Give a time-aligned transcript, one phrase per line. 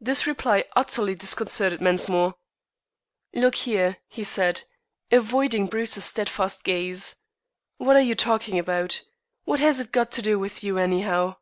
[0.00, 2.34] This reply utterly disconcerted Mensmore.
[3.32, 4.62] "Look here," he said,
[5.12, 7.22] avoiding Bruce's steadfast gaze,
[7.76, 9.02] "what are you talking about?
[9.44, 11.36] What has it got to do with you, anyhow?"